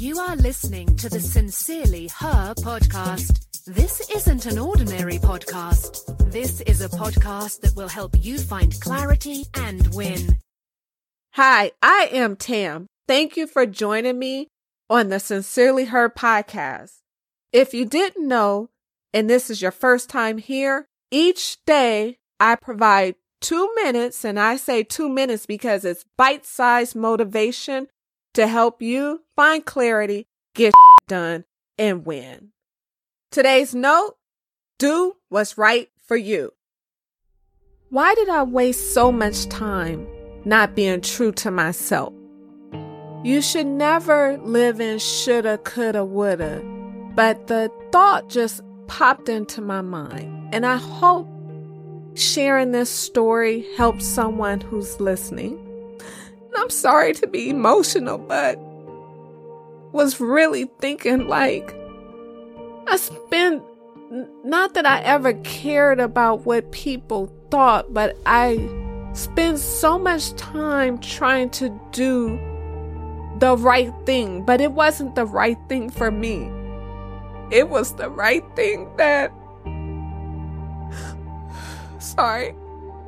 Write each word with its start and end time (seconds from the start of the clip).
You 0.00 0.18
are 0.18 0.34
listening 0.34 0.96
to 0.96 1.10
the 1.10 1.20
Sincerely 1.20 2.08
Her 2.20 2.54
podcast. 2.54 3.64
This 3.66 4.08
isn't 4.08 4.46
an 4.46 4.58
ordinary 4.58 5.18
podcast. 5.18 6.32
This 6.32 6.62
is 6.62 6.80
a 6.80 6.88
podcast 6.88 7.60
that 7.60 7.76
will 7.76 7.88
help 7.88 8.14
you 8.18 8.38
find 8.38 8.80
clarity 8.80 9.44
and 9.52 9.94
win. 9.94 10.38
Hi, 11.32 11.72
I 11.82 12.08
am 12.12 12.36
Tam. 12.36 12.86
Thank 13.06 13.36
you 13.36 13.46
for 13.46 13.66
joining 13.66 14.18
me 14.18 14.48
on 14.88 15.10
the 15.10 15.20
Sincerely 15.20 15.84
Her 15.84 16.08
podcast. 16.08 17.00
If 17.52 17.74
you 17.74 17.84
didn't 17.84 18.26
know, 18.26 18.70
and 19.12 19.28
this 19.28 19.50
is 19.50 19.60
your 19.60 19.70
first 19.70 20.08
time 20.08 20.38
here, 20.38 20.86
each 21.10 21.62
day 21.66 22.16
I 22.40 22.56
provide 22.56 23.16
two 23.42 23.70
minutes, 23.74 24.24
and 24.24 24.40
I 24.40 24.56
say 24.56 24.82
two 24.82 25.10
minutes 25.10 25.44
because 25.44 25.84
it's 25.84 26.06
bite 26.16 26.46
sized 26.46 26.96
motivation 26.96 27.88
to 28.34 28.46
help 28.46 28.82
you 28.82 29.22
find 29.36 29.64
clarity, 29.64 30.26
get 30.54 30.72
done, 31.08 31.44
and 31.78 32.04
win. 32.06 32.50
Today's 33.30 33.74
note 33.74 34.16
do 34.78 35.16
what's 35.28 35.58
right 35.58 35.88
for 36.06 36.16
you. 36.16 36.52
Why 37.90 38.14
did 38.14 38.28
I 38.28 38.42
waste 38.44 38.94
so 38.94 39.12
much 39.12 39.46
time 39.48 40.06
not 40.44 40.74
being 40.74 41.00
true 41.00 41.32
to 41.32 41.50
myself? 41.50 42.14
You 43.22 43.42
should 43.42 43.66
never 43.66 44.38
live 44.38 44.80
in 44.80 44.98
shoulda, 44.98 45.58
coulda, 45.58 46.04
woulda. 46.04 46.62
But 47.14 47.48
the 47.48 47.70
thought 47.92 48.28
just 48.28 48.62
popped 48.86 49.28
into 49.28 49.60
my 49.60 49.82
mind, 49.82 50.54
and 50.54 50.64
I 50.64 50.76
hope 50.76 51.28
sharing 52.14 52.72
this 52.72 52.88
story 52.88 53.66
helps 53.76 54.06
someone 54.06 54.60
who's 54.60 54.98
listening. 55.00 55.58
I'm 56.60 56.68
sorry 56.68 57.14
to 57.14 57.26
be 57.26 57.48
emotional, 57.48 58.18
but 58.18 58.58
was 59.92 60.20
really 60.20 60.66
thinking 60.78 61.26
like 61.26 61.74
I 62.86 62.96
spent 62.96 63.62
not 64.44 64.74
that 64.74 64.84
I 64.84 65.00
ever 65.00 65.32
cared 65.42 66.00
about 66.00 66.44
what 66.44 66.70
people 66.70 67.32
thought, 67.50 67.94
but 67.94 68.14
I 68.26 68.58
spent 69.14 69.58
so 69.58 69.98
much 69.98 70.34
time 70.34 70.98
trying 70.98 71.48
to 71.50 71.70
do 71.92 72.38
the 73.38 73.56
right 73.56 73.92
thing, 74.04 74.44
but 74.44 74.60
it 74.60 74.72
wasn't 74.72 75.14
the 75.14 75.24
right 75.24 75.56
thing 75.70 75.88
for 75.88 76.10
me. 76.10 76.50
It 77.50 77.70
was 77.70 77.94
the 77.94 78.10
right 78.10 78.44
thing 78.54 78.90
that 78.98 79.32
sorry. 82.00 82.54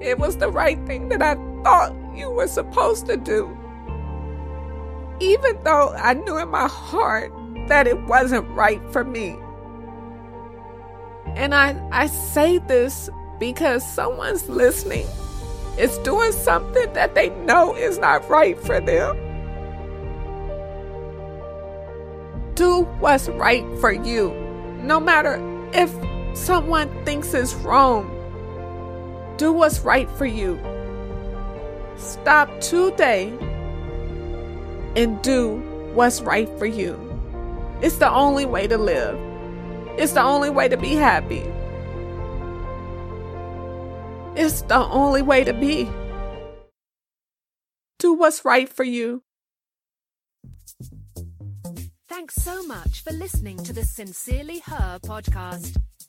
It 0.00 0.18
was 0.18 0.38
the 0.38 0.50
right 0.50 0.82
thing 0.86 1.10
that 1.10 1.22
I 1.22 1.34
thought 1.64 1.94
you 2.14 2.30
were 2.30 2.46
supposed 2.46 3.06
to 3.06 3.16
do. 3.16 3.56
Even 5.20 5.58
though 5.64 5.94
I 5.96 6.14
knew 6.14 6.38
in 6.38 6.48
my 6.48 6.68
heart 6.68 7.32
that 7.68 7.86
it 7.86 8.00
wasn't 8.06 8.48
right 8.50 8.80
for 8.92 9.02
me. 9.02 9.36
And 11.34 11.54
I, 11.54 11.80
I 11.90 12.06
say 12.06 12.58
this 12.58 13.08
because 13.40 13.84
someone's 13.86 14.48
listening 14.48 15.06
is 15.78 15.98
doing 15.98 16.32
something 16.32 16.92
that 16.92 17.14
they 17.14 17.30
know 17.30 17.74
is 17.74 17.98
not 17.98 18.28
right 18.28 18.58
for 18.60 18.80
them. 18.80 19.16
Do 22.54 22.82
what's 23.00 23.28
right 23.30 23.64
for 23.80 23.90
you, 23.90 24.30
no 24.82 25.00
matter 25.00 25.40
if 25.72 25.92
someone 26.36 26.88
thinks 27.04 27.34
it's 27.34 27.54
wrong. 27.54 28.10
Do 29.38 29.52
what's 29.52 29.80
right 29.80 30.08
for 30.10 30.26
you. 30.26 30.60
Stop 31.96 32.60
today 32.60 33.28
and 34.96 35.20
do 35.22 35.56
what's 35.94 36.20
right 36.20 36.48
for 36.58 36.66
you. 36.66 36.98
It's 37.80 37.96
the 37.96 38.10
only 38.10 38.46
way 38.46 38.66
to 38.66 38.78
live. 38.78 39.18
It's 39.98 40.12
the 40.12 40.22
only 40.22 40.50
way 40.50 40.68
to 40.68 40.76
be 40.76 40.94
happy. 40.94 41.44
It's 44.36 44.62
the 44.62 44.78
only 44.78 45.22
way 45.22 45.44
to 45.44 45.52
be. 45.52 45.88
Do 47.98 48.14
what's 48.14 48.44
right 48.44 48.68
for 48.68 48.84
you. 48.84 49.22
Thanks 52.08 52.34
so 52.36 52.66
much 52.66 53.02
for 53.02 53.12
listening 53.12 53.58
to 53.64 53.72
the 53.72 53.84
Sincerely 53.84 54.60
Her 54.60 54.98
podcast. 55.04 55.76